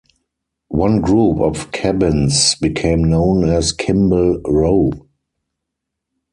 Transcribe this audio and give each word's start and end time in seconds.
One 0.69 1.01
group 1.01 1.39
of 1.39 1.71
cabins 1.71 2.55
became 2.55 3.03
known 3.03 3.47
as 3.47 3.71
Kimball 3.71 4.41
Row. 4.47 4.89